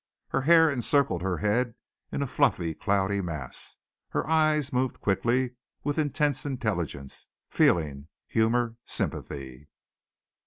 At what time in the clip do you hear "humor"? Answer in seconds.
8.27-8.77